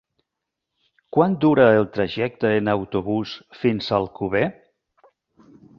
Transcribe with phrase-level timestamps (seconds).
[1.17, 4.47] Quant dura el trajecte en autobús fins a Alcover?